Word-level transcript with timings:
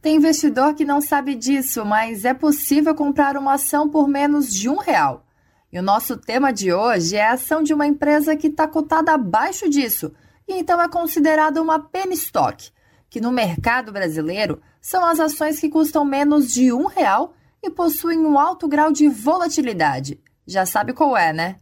Tem 0.00 0.16
investidor 0.16 0.74
que 0.74 0.84
não 0.84 1.00
sabe 1.00 1.34
disso, 1.34 1.84
mas 1.84 2.24
é 2.24 2.32
possível 2.32 2.94
comprar 2.94 3.36
uma 3.36 3.54
ação 3.54 3.88
por 3.88 4.06
menos 4.06 4.52
de 4.54 4.68
um 4.68 4.76
real. 4.76 5.26
E 5.72 5.78
o 5.78 5.82
nosso 5.82 6.16
tema 6.16 6.52
de 6.52 6.72
hoje 6.72 7.16
é 7.16 7.26
a 7.26 7.32
ação 7.32 7.62
de 7.62 7.74
uma 7.74 7.86
empresa 7.86 8.36
que 8.36 8.46
está 8.46 8.66
cotada 8.68 9.12
abaixo 9.12 9.68
disso, 9.68 10.12
e 10.46 10.54
então 10.54 10.80
é 10.80 10.88
considerada 10.88 11.60
uma 11.60 11.80
penny 11.80 12.14
stock, 12.14 12.70
que 13.10 13.20
no 13.20 13.32
mercado 13.32 13.92
brasileiro 13.92 14.62
são 14.80 15.04
as 15.04 15.18
ações 15.18 15.58
que 15.58 15.68
custam 15.68 16.04
menos 16.04 16.52
de 16.52 16.72
um 16.72 16.86
real 16.86 17.34
e 17.62 17.68
possuem 17.68 18.20
um 18.20 18.38
alto 18.38 18.68
grau 18.68 18.92
de 18.92 19.08
volatilidade. 19.08 20.20
Já 20.46 20.64
sabe 20.64 20.92
qual 20.92 21.16
é, 21.16 21.32
né? 21.32 21.56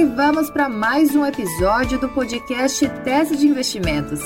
E 0.00 0.04
vamos 0.06 0.48
para 0.48 0.66
mais 0.66 1.14
um 1.14 1.26
episódio 1.26 2.00
do 2.00 2.08
podcast 2.08 2.88
Tese 3.04 3.36
de 3.36 3.46
Investimentos. 3.46 4.18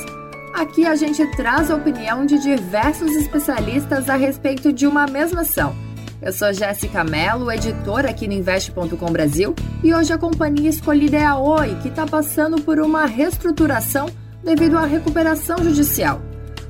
Aqui 0.55 0.87
a 0.87 0.95
gente 0.95 1.27
traz 1.33 1.69
a 1.69 1.75
opinião 1.75 2.25
de 2.25 2.39
diversos 2.39 3.11
especialistas 3.17 4.09
a 4.09 4.15
respeito 4.15 4.73
de 4.73 4.87
uma 4.87 5.05
mesma 5.09 5.41
ação. 5.41 5.75
Eu 6.23 6.33
sou 6.33 6.53
Jéssica 6.53 7.03
Mello, 7.03 7.51
editora 7.51 8.11
aqui 8.11 8.29
no 8.29 8.35
Investe.com 8.35 9.11
Brasil, 9.11 9.53
e 9.83 9.93
hoje 9.93 10.13
a 10.13 10.17
companhia 10.17 10.71
escolhida 10.71 11.17
é 11.17 11.25
a 11.25 11.37
Oi, 11.37 11.77
que 11.83 11.89
está 11.89 12.07
passando 12.07 12.63
por 12.63 12.79
uma 12.79 13.05
reestruturação 13.07 14.09
devido 14.45 14.79
à 14.79 14.87
recuperação 14.87 15.59
judicial. 15.59 16.23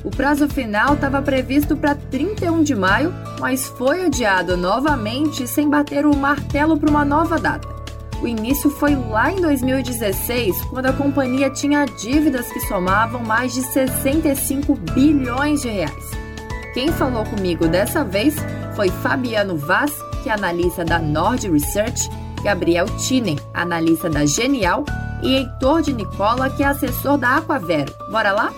O 0.02 0.08
prazo 0.08 0.48
final 0.48 0.94
estava 0.94 1.20
previsto 1.20 1.76
para 1.76 1.94
31 1.94 2.62
de 2.62 2.74
maio, 2.74 3.12
mas 3.38 3.66
foi 3.66 4.06
adiado 4.06 4.56
novamente 4.56 5.46
sem 5.46 5.68
bater 5.68 6.06
o 6.06 6.16
martelo 6.16 6.78
para 6.78 6.88
uma 6.88 7.04
nova 7.04 7.38
data. 7.38 7.73
O 8.22 8.26
início 8.26 8.70
foi 8.70 8.94
lá 8.94 9.30
em 9.30 9.40
2016, 9.40 10.62
quando 10.70 10.86
a 10.86 10.92
companhia 10.92 11.50
tinha 11.50 11.84
dívidas 11.84 12.50
que 12.52 12.60
somavam 12.60 13.22
mais 13.22 13.52
de 13.52 13.62
65 13.62 14.74
bilhões 14.94 15.60
de 15.60 15.68
reais. 15.68 16.10
Quem 16.72 16.90
falou 16.90 17.24
comigo 17.24 17.68
dessa 17.68 18.04
vez 18.04 18.34
foi 18.74 18.88
Fabiano 18.88 19.56
Vaz, 19.56 19.92
que 20.22 20.28
é 20.28 20.32
analista 20.32 20.84
da 20.84 20.98
Nord 20.98 21.48
Research, 21.48 22.08
Gabriel 22.42 22.86
Tinen, 22.98 23.38
analista 23.52 24.08
da 24.10 24.26
Genial, 24.26 24.84
e 25.22 25.36
Heitor 25.36 25.82
de 25.82 25.92
Nicola, 25.92 26.50
que 26.50 26.62
é 26.62 26.66
assessor 26.66 27.16
da 27.16 27.36
Aquavero. 27.36 27.92
Bora 28.10 28.32
lá? 28.32 28.52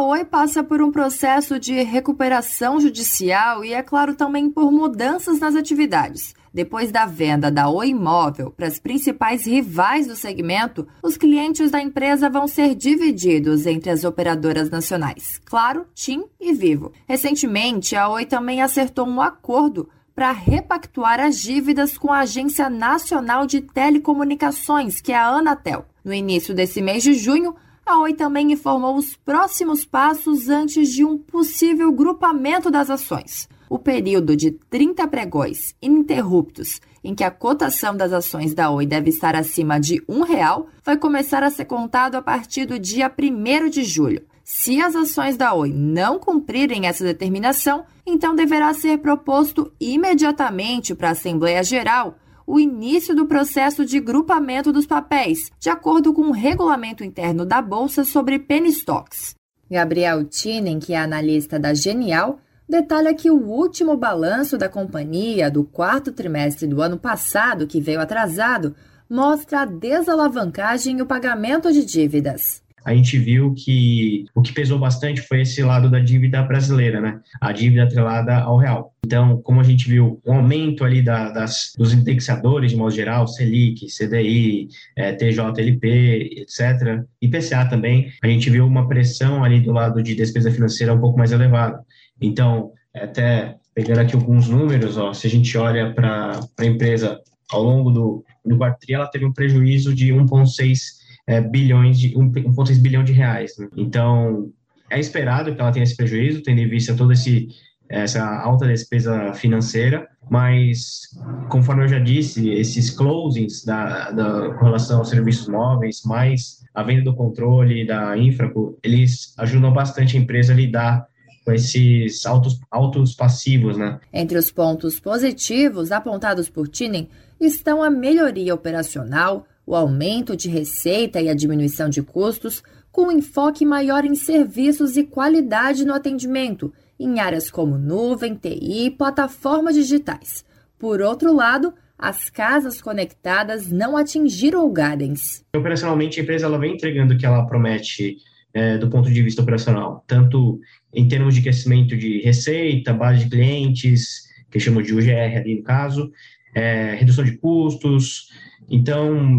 Oi 0.00 0.24
passa 0.24 0.62
por 0.62 0.82
um 0.82 0.90
processo 0.90 1.58
de 1.58 1.82
recuperação 1.82 2.80
judicial 2.80 3.64
e, 3.64 3.72
é 3.72 3.82
claro, 3.82 4.14
também 4.14 4.50
por 4.50 4.70
mudanças 4.70 5.38
nas 5.38 5.54
atividades. 5.54 6.34
Depois 6.52 6.90
da 6.90 7.04
venda 7.04 7.50
da 7.50 7.68
Oi 7.68 7.88
Imóvel 7.88 8.50
para 8.50 8.66
as 8.66 8.78
principais 8.78 9.46
rivais 9.46 10.06
do 10.06 10.16
segmento, 10.16 10.86
os 11.02 11.16
clientes 11.16 11.70
da 11.70 11.80
empresa 11.80 12.30
vão 12.30 12.48
ser 12.48 12.74
divididos 12.74 13.66
entre 13.66 13.90
as 13.90 14.04
operadoras 14.04 14.70
nacionais, 14.70 15.40
Claro, 15.44 15.86
TIM 15.94 16.24
e 16.40 16.52
Vivo. 16.52 16.92
Recentemente, 17.06 17.94
a 17.94 18.08
Oi 18.08 18.24
também 18.24 18.62
acertou 18.62 19.06
um 19.06 19.20
acordo 19.20 19.88
para 20.14 20.32
repactuar 20.32 21.20
as 21.20 21.38
dívidas 21.38 21.98
com 21.98 22.10
a 22.10 22.20
Agência 22.20 22.70
Nacional 22.70 23.46
de 23.46 23.60
Telecomunicações, 23.60 24.98
que 25.00 25.12
é 25.12 25.16
a 25.16 25.28
Anatel. 25.28 25.84
No 26.02 26.14
início 26.14 26.54
desse 26.54 26.80
mês 26.80 27.02
de 27.02 27.12
junho, 27.12 27.54
a 27.86 28.00
Oi 28.00 28.14
também 28.14 28.52
informou 28.52 28.96
os 28.96 29.16
próximos 29.16 29.84
passos 29.84 30.48
antes 30.48 30.92
de 30.92 31.04
um 31.04 31.16
possível 31.16 31.92
grupamento 31.92 32.68
das 32.68 32.90
ações. 32.90 33.48
O 33.70 33.78
período 33.78 34.36
de 34.36 34.50
30 34.50 35.06
pregões 35.06 35.72
ininterruptos 35.80 36.80
em 37.04 37.14
que 37.14 37.22
a 37.22 37.30
cotação 37.30 37.96
das 37.96 38.12
ações 38.12 38.52
da 38.52 38.70
Oi 38.70 38.86
deve 38.86 39.10
estar 39.10 39.36
acima 39.36 39.78
de 39.78 40.02
um 40.08 40.22
real 40.22 40.66
vai 40.84 40.96
começar 40.96 41.44
a 41.44 41.50
ser 41.50 41.66
contado 41.66 42.16
a 42.16 42.22
partir 42.22 42.66
do 42.66 42.76
dia 42.76 43.08
1 43.08 43.70
de 43.70 43.84
julho. 43.84 44.24
Se 44.42 44.80
as 44.80 44.96
ações 44.96 45.36
da 45.36 45.54
Oi 45.54 45.72
não 45.72 46.18
cumprirem 46.18 46.86
essa 46.86 47.04
determinação, 47.04 47.84
então 48.04 48.34
deverá 48.34 48.74
ser 48.74 48.98
proposto 48.98 49.72
imediatamente 49.80 50.92
para 50.92 51.10
a 51.10 51.12
Assembleia 51.12 51.62
Geral 51.62 52.16
o 52.46 52.60
início 52.60 53.14
do 53.14 53.26
processo 53.26 53.84
de 53.84 53.98
grupamento 53.98 54.72
dos 54.72 54.86
papéis, 54.86 55.50
de 55.58 55.68
acordo 55.68 56.12
com 56.12 56.22
o 56.22 56.32
regulamento 56.32 57.02
interno 57.02 57.44
da 57.44 57.60
Bolsa 57.60 58.04
sobre 58.04 58.38
penny 58.38 58.68
stocks. 58.68 59.34
Gabriel 59.68 60.24
Tinen, 60.24 60.78
que 60.78 60.92
é 60.92 60.98
analista 60.98 61.58
da 61.58 61.74
Genial, 61.74 62.38
detalha 62.68 63.12
que 63.14 63.30
o 63.30 63.42
último 63.42 63.96
balanço 63.96 64.56
da 64.56 64.68
companhia 64.68 65.50
do 65.50 65.64
quarto 65.64 66.12
trimestre 66.12 66.68
do 66.68 66.80
ano 66.80 66.96
passado, 66.96 67.66
que 67.66 67.80
veio 67.80 68.00
atrasado, 68.00 68.76
mostra 69.10 69.62
a 69.62 69.64
desalavancagem 69.64 70.98
e 70.98 71.02
o 71.02 71.06
pagamento 71.06 71.72
de 71.72 71.84
dívidas 71.84 72.64
a 72.86 72.94
gente 72.94 73.18
viu 73.18 73.52
que 73.52 74.26
o 74.32 74.40
que 74.40 74.52
pesou 74.52 74.78
bastante 74.78 75.20
foi 75.20 75.40
esse 75.40 75.60
lado 75.60 75.90
da 75.90 75.98
dívida 75.98 76.40
brasileira, 76.40 77.00
né? 77.00 77.20
A 77.40 77.50
dívida 77.50 77.82
atrelada 77.82 78.36
ao 78.36 78.56
real. 78.56 78.94
Então, 79.04 79.42
como 79.42 79.60
a 79.60 79.64
gente 79.64 79.88
viu, 79.88 80.20
um 80.24 80.34
aumento 80.34 80.84
ali 80.84 81.02
da, 81.02 81.30
das, 81.30 81.72
dos 81.76 81.92
indexadores, 81.92 82.70
de 82.70 82.76
modo 82.76 82.94
geral, 82.94 83.26
Selic, 83.26 83.86
CDI, 83.86 84.68
é, 84.94 85.12
TJLP, 85.14 86.42
etc., 86.42 87.02
IPCA 87.20 87.68
também, 87.68 88.12
a 88.22 88.28
gente 88.28 88.48
viu 88.50 88.64
uma 88.64 88.86
pressão 88.86 89.42
ali 89.42 89.60
do 89.60 89.72
lado 89.72 90.00
de 90.00 90.14
despesa 90.14 90.52
financeira 90.52 90.94
um 90.94 91.00
pouco 91.00 91.18
mais 91.18 91.32
elevada. 91.32 91.80
Então, 92.20 92.70
até 92.94 93.56
pegando 93.74 93.98
aqui 93.98 94.14
alguns 94.14 94.48
números, 94.48 94.96
ó, 94.96 95.12
se 95.12 95.26
a 95.26 95.30
gente 95.30 95.58
olha 95.58 95.92
para 95.92 96.38
a 96.56 96.64
empresa 96.64 97.20
ao 97.50 97.64
longo 97.64 97.90
do, 97.90 98.24
do 98.44 98.56
quarto 98.56 98.78
ela 98.88 99.08
teve 99.08 99.24
um 99.24 99.32
prejuízo 99.32 99.92
de 99.92 100.12
1,6 100.12 101.04
é, 101.26 101.40
bilhões 101.40 101.98
de 101.98 102.14
1,6 102.14 102.80
bilhão 102.80 103.02
de 103.02 103.12
reais. 103.12 103.56
Né? 103.58 103.68
Então, 103.76 104.50
é 104.90 104.98
esperado 105.00 105.54
que 105.54 105.60
ela 105.60 105.72
tenha 105.72 105.84
esse 105.84 105.96
prejuízo, 105.96 106.42
tendo 106.42 106.60
em 106.60 106.68
vista 106.68 106.94
toda 106.94 107.12
esse, 107.12 107.48
essa 107.88 108.24
alta 108.24 108.66
despesa 108.66 109.32
financeira, 109.34 110.06
mas, 110.30 111.02
conforme 111.48 111.84
eu 111.84 111.88
já 111.88 111.98
disse, 111.98 112.50
esses 112.50 112.90
closings 112.90 113.64
da, 113.64 114.10
da, 114.10 114.54
com 114.54 114.64
relação 114.64 114.98
aos 114.98 115.08
serviços 115.08 115.48
móveis, 115.48 116.02
mais 116.04 116.64
a 116.74 116.82
venda 116.82 117.04
do 117.04 117.14
controle 117.14 117.86
da 117.86 118.16
Infraco, 118.18 118.78
eles 118.82 119.34
ajudam 119.38 119.72
bastante 119.72 120.16
a 120.16 120.20
empresa 120.20 120.52
a 120.52 120.56
lidar 120.56 121.06
com 121.44 121.52
esses 121.52 122.26
altos, 122.26 122.60
altos 122.70 123.14
passivos, 123.14 123.78
né? 123.78 124.00
Entre 124.12 124.36
os 124.36 124.50
pontos 124.50 124.98
positivos 124.98 125.92
apontados 125.92 126.50
por 126.50 126.66
Tinen 126.66 127.08
estão 127.40 127.82
a 127.84 127.88
melhoria 127.88 128.52
operacional, 128.52 129.46
o 129.66 129.74
aumento 129.74 130.36
de 130.36 130.48
receita 130.48 131.20
e 131.20 131.28
a 131.28 131.34
diminuição 131.34 131.88
de 131.88 132.00
custos, 132.00 132.62
com 132.92 133.10
enfoque 133.10 133.66
maior 133.66 134.04
em 134.04 134.14
serviços 134.14 134.96
e 134.96 135.04
qualidade 135.04 135.84
no 135.84 135.92
atendimento, 135.92 136.72
em 136.98 137.20
áreas 137.20 137.50
como 137.50 137.76
nuvem, 137.76 138.34
TI 138.34 138.86
e 138.86 138.90
plataformas 138.90 139.74
digitais. 139.74 140.44
Por 140.78 141.02
outro 141.02 141.34
lado, 141.34 141.74
as 141.98 142.30
casas 142.30 142.80
conectadas 142.80 143.70
não 143.70 143.96
atingiram 143.96 144.64
o 144.64 144.72
guidance. 144.72 145.42
Operacionalmente, 145.54 146.20
a 146.20 146.22
empresa 146.22 146.46
ela 146.46 146.58
vem 146.58 146.74
entregando 146.74 147.14
o 147.14 147.18
que 147.18 147.26
ela 147.26 147.46
promete 147.46 148.18
é, 148.54 148.78
do 148.78 148.88
ponto 148.88 149.10
de 149.10 149.22
vista 149.22 149.42
operacional, 149.42 150.04
tanto 150.06 150.58
em 150.94 151.06
termos 151.06 151.34
de 151.34 151.42
crescimento 151.42 151.96
de 151.96 152.22
receita, 152.22 152.94
base 152.94 153.24
de 153.24 153.30
clientes, 153.30 154.26
que 154.50 154.58
chamamos 154.58 154.86
de 154.86 154.94
UGR 154.94 155.36
ali 155.36 155.56
no 155.56 155.62
caso, 155.62 156.10
é, 156.54 156.94
redução 156.94 157.22
de 157.22 157.36
custos, 157.36 158.28
então, 158.68 159.38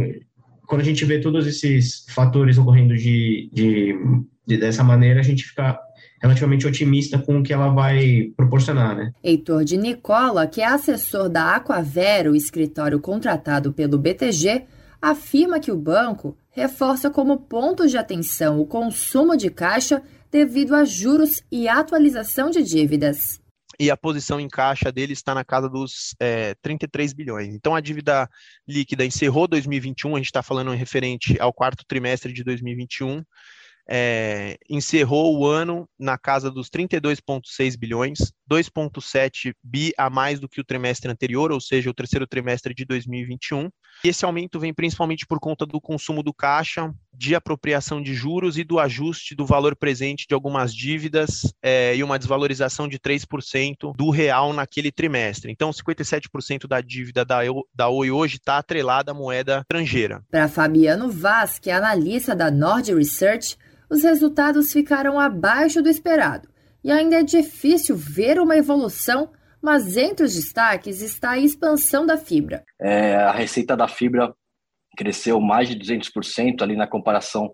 quando 0.66 0.82
a 0.82 0.84
gente 0.84 1.04
vê 1.06 1.20
todos 1.20 1.48
esses 1.48 2.06
fatores 2.10 2.58
ocorrendo 2.58 2.96
de, 2.96 3.50
de, 3.52 3.96
de, 4.46 4.58
dessa 4.58 4.84
maneira, 4.84 5.20
a 5.20 5.24
gente 5.24 5.44
fica 5.44 5.80
relativamente 6.22 6.66
otimista 6.66 7.18
com 7.20 7.40
o 7.40 7.44
que 7.44 7.54
ela 7.54 7.70
vai 7.70 8.32
proporcionar, 8.36 8.96
né? 8.96 9.12
Heitor 9.24 9.64
de 9.64 9.78
Nicola, 9.78 10.48
que 10.48 10.62
é 10.62 10.66
assessor 10.66 11.30
da 11.30 11.56
Aquavero, 11.56 12.36
escritório 12.36 13.00
contratado 13.00 13.72
pelo 13.72 13.98
BTG, 13.98 14.64
afirma 15.02 15.60
que 15.60 15.72
o 15.72 15.78
banco 15.78 16.36
reforça 16.50 17.10
como 17.10 17.38
ponto 17.38 17.88
de 17.88 17.98
atenção 17.98 18.60
o 18.60 18.66
consumo 18.66 19.38
de 19.38 19.50
caixa 19.50 20.02
devido 20.32 20.74
a 20.74 20.84
juros 20.84 21.44
e 21.52 21.68
atualização 21.68 22.50
de 22.50 22.64
dívidas 22.64 23.40
e 23.80 23.92
a 23.92 23.98
posição 23.98 24.40
em 24.40 24.48
caixa 24.48 24.92
dele 24.92 25.14
está 25.14 25.36
na 25.36 25.44
casa 25.44 25.70
dos 25.70 26.16
é, 26.20 26.56
33 26.62 27.14
bilhões. 27.14 27.54
Então 27.54 27.76
a 27.76 27.82
dívida 27.82 28.30
líquida 28.68 29.06
encerrou 29.06 29.48
2021, 29.48 30.16
a 30.16 30.20
gente 30.20 30.26
está 30.28 30.42
falando 30.42 30.72
referente 30.72 31.40
ao 31.40 31.54
quarto 31.54 31.86
trimestre 31.88 32.34
de 32.34 32.44
2021, 32.44 33.24
é, 33.90 34.58
encerrou 34.70 35.38
o 35.38 35.46
ano 35.46 35.88
na 35.98 36.18
casa 36.18 36.52
dos 36.52 36.70
32,6 36.70 37.78
bilhões, 37.78 38.20
2,7 38.50 39.54
bi 39.64 39.94
a 39.98 40.10
mais 40.10 40.40
do 40.40 40.50
que 40.50 40.60
o 40.60 40.64
trimestre 40.64 41.10
anterior, 41.10 41.52
ou 41.52 41.62
seja, 41.62 41.90
o 41.90 41.94
terceiro 41.94 42.28
trimestre 42.28 42.74
de 42.74 42.84
2021. 42.84 43.70
E 44.04 44.10
esse 44.10 44.26
aumento 44.26 44.60
vem 44.60 44.74
principalmente 44.74 45.26
por 45.26 45.40
conta 45.40 45.66
do 45.66 45.80
consumo 45.80 46.22
do 46.22 46.34
caixa, 46.34 46.94
de 47.18 47.34
apropriação 47.36 48.02
de 48.02 48.14
juros 48.14 48.58
e 48.58 48.64
do 48.64 48.80
ajuste 48.80 49.36
do 49.36 49.46
valor 49.46 49.76
presente 49.76 50.26
de 50.28 50.34
algumas 50.36 50.74
dívidas 50.74 51.54
é, 51.62 51.96
e 51.96 52.04
uma 52.04 52.20
desvalorização 52.20 52.88
de 52.88 53.00
3% 53.00 53.96
do 53.96 54.10
real 54.10 54.54
naquele 54.54 54.92
trimestre. 54.92 55.52
Então, 55.52 55.72
57% 55.72 56.68
da 56.68 56.80
dívida 56.80 57.26
da, 57.26 57.40
da 57.74 57.90
Oi 57.90 58.12
hoje 58.12 58.38
está 58.38 58.58
atrelada 58.58 59.12
à 59.12 59.14
moeda 59.14 59.62
estrangeira. 59.62 60.22
Para 60.30 60.48
Fabiano 60.48 61.10
Vaz, 61.10 61.58
que 61.58 61.70
é 61.70 61.74
analista 61.74 62.36
da 62.36 62.52
Nord 62.52 62.94
Research, 62.94 63.58
os 63.90 64.04
resultados 64.04 64.72
ficaram 64.72 65.20
abaixo 65.20 65.82
do 65.82 65.90
esperado 65.90 66.48
e 66.84 66.92
ainda 66.92 67.18
é 67.18 67.24
difícil 67.24 67.96
ver 67.96 68.40
uma 68.40 68.56
evolução, 68.56 69.30
mas 69.62 69.98
entre 69.98 70.26
os 70.26 70.36
destaques 70.36 71.02
está 71.02 71.32
a 71.32 71.40
expansão 71.40 72.06
da 72.06 72.18
fibra. 72.18 72.64
É, 72.80 73.16
a 73.16 73.32
receita 73.32 73.76
da 73.76 73.88
fibra 73.88 74.34
cresceu 74.98 75.40
mais 75.40 75.70
de 75.70 75.76
200% 75.78 76.62
ali 76.62 76.76
na 76.76 76.88
comparação 76.88 77.52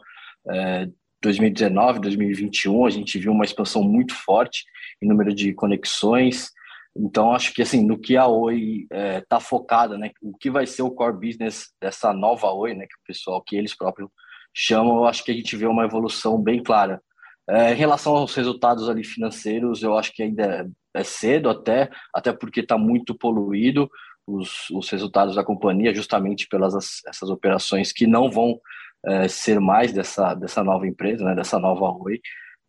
é, 0.50 0.88
2019, 1.22 2.00
2021, 2.00 2.86
a 2.86 2.90
gente 2.90 3.20
viu 3.20 3.32
uma 3.32 3.46
expansão 3.46 3.84
muito 3.84 4.14
forte 4.14 4.66
em 5.02 5.08
número 5.08 5.34
de 5.34 5.54
conexões. 5.54 6.50
Então, 6.96 7.34
acho 7.34 7.54
que 7.54 7.62
assim, 7.62 7.86
no 7.86 7.98
que 7.98 8.18
a 8.18 8.28
Oi 8.28 8.84
está 8.84 8.96
é, 8.98 9.22
tá 9.22 9.40
focada, 9.40 9.98
né, 9.98 10.12
o 10.22 10.36
que 10.38 10.50
vai 10.50 10.66
ser 10.66 10.82
o 10.82 10.92
core 10.92 11.28
business 11.28 11.72
dessa 11.82 12.14
nova 12.14 12.52
Oi, 12.52 12.74
né, 12.74 12.86
que 12.86 12.96
o 12.96 13.08
pessoal, 13.08 13.42
que 13.42 13.56
eles 13.56 13.76
próprios 13.76 14.10
chamam, 14.54 14.98
eu 14.98 15.06
acho 15.06 15.24
que 15.24 15.32
a 15.32 15.34
gente 15.34 15.56
vê 15.56 15.66
uma 15.66 15.86
evolução 15.86 16.42
bem 16.42 16.62
clara. 16.62 17.02
É, 17.50 17.74
em 17.74 17.76
relação 17.76 18.16
aos 18.16 18.36
resultados 18.36 18.90
ali 18.90 19.04
financeiros, 19.04 19.82
eu 19.84 19.98
acho 19.98 20.14
que 20.14 20.24
ainda 20.24 20.70
é, 20.96 21.04
cedo 21.04 21.50
até, 21.50 21.90
até 22.14 22.32
porque 22.32 22.62
está 22.62 22.78
muito 22.78 23.18
poluído 23.18 23.90
os, 24.28 24.70
os 24.70 24.90
resultados 24.90 25.36
da 25.36 25.44
companhia, 25.44 25.94
justamente 25.94 26.48
pelas 26.48 27.02
essas 27.08 27.30
operações 27.30 27.92
que 27.92 28.08
não 28.08 28.30
vão 28.30 28.60
é, 29.06 29.28
ser 29.28 29.60
mais 29.60 29.92
dessa, 29.92 30.34
dessa 30.34 30.64
nova 30.64 30.88
empresa, 30.88 31.24
né, 31.24 31.36
dessa 31.36 31.60
nova 31.60 31.92
Oi. 32.04 32.20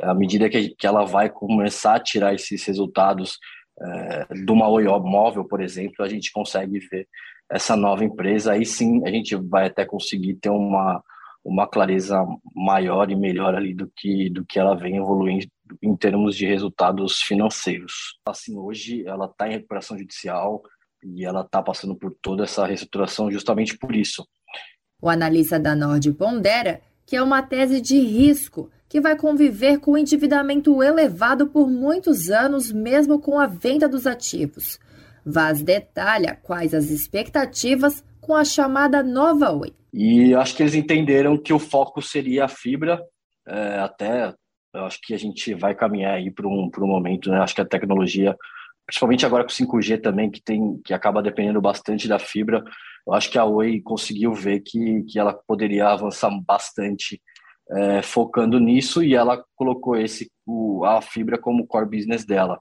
À 0.02 0.12
medida 0.12 0.50
que, 0.50 0.70
que 0.70 0.86
ela 0.86 1.04
vai 1.04 1.30
começar 1.30 1.94
a 1.94 2.00
tirar 2.00 2.34
esses 2.34 2.64
resultados 2.64 3.38
é, 3.80 4.34
de 4.34 4.52
uma 4.52 4.68
Oi 4.68 4.84
móvel, 5.00 5.44
por 5.44 5.60
exemplo, 5.60 6.04
a 6.04 6.08
gente 6.08 6.32
consegue 6.32 6.78
ver 6.90 7.08
essa 7.50 7.76
nova 7.76 8.04
empresa. 8.04 8.52
Aí 8.52 8.66
sim 8.66 9.06
a 9.06 9.10
gente 9.10 9.36
vai 9.36 9.66
até 9.66 9.84
conseguir 9.84 10.34
ter 10.34 10.50
uma, 10.50 11.02
uma 11.44 11.66
clareza 11.68 12.24
maior 12.54 13.10
e 13.10 13.16
melhor 13.16 13.54
ali 13.54 13.74
do 13.74 13.90
que 13.94 14.30
do 14.30 14.44
que 14.44 14.58
ela 14.58 14.74
vem 14.74 14.96
evoluindo 14.96 15.46
em 15.82 15.96
termos 15.96 16.36
de 16.36 16.46
resultados 16.46 17.22
financeiros. 17.22 18.18
Assim, 18.26 18.56
hoje 18.56 19.06
ela 19.06 19.26
está 19.26 19.48
em 19.48 19.52
recuperação 19.52 19.96
judicial 19.96 20.62
e 21.04 21.24
ela 21.24 21.42
está 21.42 21.62
passando 21.62 21.94
por 21.94 22.14
toda 22.22 22.44
essa 22.44 22.66
reestruturação 22.66 23.30
justamente 23.30 23.76
por 23.76 23.94
isso. 23.94 24.26
O 25.00 25.08
analista 25.08 25.58
da 25.58 25.74
Nord 25.76 26.10
pondera 26.12 26.80
que 27.06 27.16
é 27.16 27.22
uma 27.22 27.42
tese 27.42 27.80
de 27.80 27.98
risco 27.98 28.70
que 28.88 29.00
vai 29.00 29.16
conviver 29.16 29.78
com 29.78 29.92
o 29.92 29.98
endividamento 29.98 30.82
elevado 30.82 31.48
por 31.48 31.68
muitos 31.68 32.30
anos, 32.30 32.72
mesmo 32.72 33.18
com 33.18 33.38
a 33.38 33.46
venda 33.46 33.88
dos 33.88 34.06
ativos. 34.06 34.78
Vaz 35.26 35.62
detalha 35.62 36.38
quais 36.42 36.74
as 36.74 36.90
expectativas 36.90 38.04
com 38.20 38.34
a 38.34 38.44
chamada 38.44 39.02
nova 39.02 39.50
Oi. 39.52 39.72
E 39.92 40.34
acho 40.34 40.56
que 40.56 40.62
eles 40.62 40.74
entenderam 40.74 41.36
que 41.36 41.52
o 41.52 41.58
foco 41.58 42.00
seria 42.00 42.44
a 42.44 42.48
fibra, 42.48 43.00
é, 43.46 43.78
até 43.78 44.34
eu 44.74 44.84
acho 44.84 45.00
que 45.00 45.14
a 45.14 45.18
gente 45.18 45.54
vai 45.54 45.74
caminhar 45.74 46.14
aí 46.14 46.30
para 46.30 46.48
um, 46.48 46.68
um 46.76 46.86
momento, 46.86 47.30
né? 47.30 47.38
Acho 47.38 47.54
que 47.54 47.60
a 47.60 47.66
tecnologia, 47.66 48.36
principalmente 48.86 49.24
agora 49.24 49.44
com 49.44 49.50
5G 49.50 50.00
também, 50.00 50.30
que 50.30 50.42
tem 50.42 50.80
que 50.84 50.92
acaba 50.92 51.22
dependendo 51.22 51.60
bastante 51.60 52.06
da 52.08 52.18
fibra, 52.18 52.62
eu 53.06 53.12
acho 53.12 53.30
que 53.30 53.38
a 53.38 53.44
Oi 53.44 53.80
conseguiu 53.82 54.32
ver 54.32 54.60
que, 54.60 55.02
que 55.04 55.18
ela 55.18 55.34
poderia 55.46 55.88
avançar 55.88 56.30
bastante 56.46 57.20
é, 57.70 58.02
focando 58.02 58.58
nisso 58.58 59.02
e 59.02 59.14
ela 59.14 59.42
colocou 59.54 59.96
esse 59.96 60.30
o, 60.46 60.84
a 60.84 61.00
fibra 61.00 61.38
como 61.38 61.66
core 61.66 61.88
business 61.88 62.24
dela. 62.24 62.60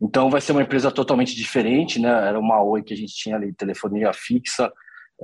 Então 0.00 0.30
vai 0.30 0.40
ser 0.40 0.52
uma 0.52 0.62
empresa 0.62 0.90
totalmente 0.90 1.34
diferente, 1.36 2.00
né? 2.00 2.08
Era 2.08 2.38
uma 2.38 2.62
Oi 2.62 2.82
que 2.82 2.92
a 2.92 2.96
gente 2.96 3.14
tinha 3.14 3.36
ali 3.36 3.54
telefonia 3.54 4.12
fixa, 4.12 4.72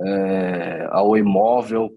é, 0.05 0.87
a 0.89 1.03
Oi 1.03 1.21
Móvel, 1.21 1.91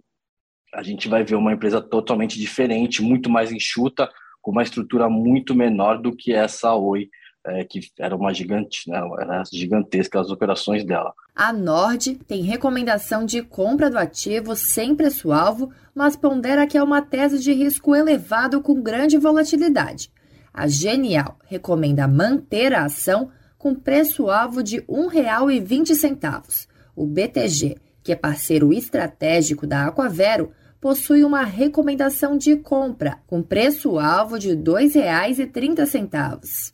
a 0.75 0.83
gente 0.83 1.09
vai 1.09 1.23
ver 1.23 1.37
uma 1.37 1.53
empresa 1.53 1.81
totalmente 1.81 2.39
diferente, 2.39 3.03
muito 3.03 3.31
mais 3.31 3.53
enxuta, 3.53 4.11
com 4.41 4.51
uma 4.51 4.63
estrutura 4.63 5.09
muito 5.09 5.55
menor 5.55 6.01
do 6.01 6.15
que 6.17 6.33
essa 6.33 6.75
Oi, 6.75 7.09
é, 7.47 7.65
que 7.65 7.81
era 7.99 8.15
uma 8.15 8.33
gigante, 8.33 8.89
né, 8.89 9.01
era 9.19 9.43
gigantesca 9.53 10.21
as 10.21 10.31
operações 10.31 10.85
dela. 10.85 11.13
A 11.35 11.53
Nord 11.53 12.15
tem 12.27 12.43
recomendação 12.43 13.25
de 13.25 13.43
compra 13.43 13.91
do 13.91 13.99
ativo 13.99 14.55
sem 14.55 14.95
preço-alvo, 14.95 15.71
mas 15.95 16.17
pondera 16.17 16.67
que 16.67 16.79
é 16.79 16.83
uma 16.83 17.03
tese 17.03 17.39
de 17.39 17.53
risco 17.53 17.95
elevado 17.95 18.61
com 18.61 18.83
grande 18.83 19.19
volatilidade. 19.19 20.11
A 20.53 20.67
Genial 20.67 21.39
recomenda 21.47 22.07
manter 22.07 22.75
a 22.75 22.85
ação 22.85 23.31
com 23.57 23.75
preço-alvo 23.75 24.63
de 24.63 24.79
R$ 24.79 24.87
1,20. 24.89 26.67
O 26.95 27.07
BTG 27.07 27.77
que 28.03 28.13
é 28.13 28.17
parceiro 28.17 28.73
estratégico 28.73 29.67
da 29.67 29.87
Aquavero, 29.87 30.51
possui 30.81 31.25
uma 31.25 31.45
recomendação 31.45 32.37
de 32.37 32.57
compra 32.57 33.19
com 33.27 33.43
preço-alvo 33.43 34.39
de 34.39 34.51
R$ 34.51 34.57
2,30. 34.57 36.73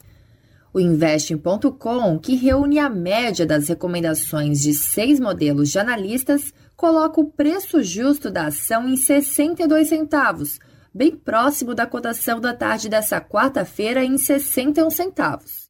O 0.78 0.80
Investing.com, 0.80 2.20
que 2.20 2.36
reúne 2.36 2.78
a 2.78 2.88
média 2.88 3.44
das 3.44 3.68
recomendações 3.68 4.60
de 4.60 4.72
seis 4.72 5.18
modelos 5.18 5.70
de 5.70 5.78
analistas, 5.80 6.54
coloca 6.76 7.20
o 7.20 7.28
preço 7.28 7.82
justo 7.82 8.30
da 8.30 8.46
ação 8.46 8.86
em 8.86 8.96
62 8.96 9.88
centavos, 9.88 10.60
bem 10.94 11.16
próximo 11.16 11.74
da 11.74 11.84
cotação 11.84 12.40
da 12.40 12.54
tarde 12.54 12.88
dessa 12.88 13.20
quarta-feira 13.20 14.04
em 14.04 14.16
61 14.16 14.88
centavos. 14.88 15.68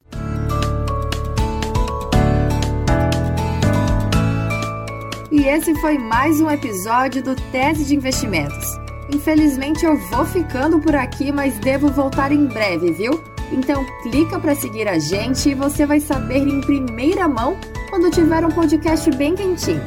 E 5.32 5.40
esse 5.40 5.74
foi 5.80 5.96
mais 5.96 6.38
um 6.38 6.50
episódio 6.50 7.22
do 7.22 7.34
Tese 7.50 7.86
de 7.86 7.96
Investimentos. 7.96 8.66
Infelizmente 9.10 9.86
eu 9.86 9.96
vou 10.10 10.26
ficando 10.26 10.78
por 10.78 10.94
aqui, 10.94 11.32
mas 11.32 11.58
devo 11.60 11.88
voltar 11.88 12.30
em 12.30 12.44
breve, 12.44 12.92
viu? 12.92 13.37
Então 13.52 13.84
clica 14.02 14.38
para 14.38 14.54
seguir 14.54 14.88
a 14.88 14.98
gente 14.98 15.50
e 15.50 15.54
você 15.54 15.86
vai 15.86 16.00
saber 16.00 16.46
em 16.46 16.60
primeira 16.60 17.26
mão 17.26 17.56
quando 17.90 18.10
tiver 18.10 18.44
um 18.44 18.50
podcast 18.50 19.10
bem 19.12 19.34
quentinho. 19.34 19.82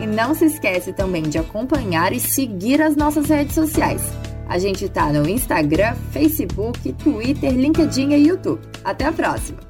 E 0.00 0.06
não 0.06 0.34
se 0.34 0.46
esquece 0.46 0.92
também 0.92 1.22
de 1.24 1.38
acompanhar 1.38 2.12
e 2.12 2.20
seguir 2.20 2.80
as 2.80 2.96
nossas 2.96 3.28
redes 3.28 3.54
sociais. 3.54 4.02
A 4.48 4.58
gente 4.58 4.88
tá 4.88 5.12
no 5.12 5.28
Instagram, 5.28 5.94
Facebook, 6.10 6.92
Twitter, 6.94 7.52
LinkedIn 7.52 8.10
e 8.10 8.28
YouTube. 8.28 8.60
Até 8.82 9.06
a 9.06 9.12
próxima! 9.12 9.69